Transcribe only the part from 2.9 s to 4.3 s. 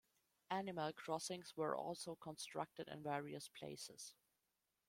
various places.